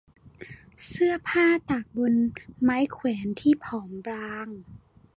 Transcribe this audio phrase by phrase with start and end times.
[0.87, 2.13] เสื้อผ้าตากบน
[2.61, 4.47] ไม้แขวนที่ผอมบาง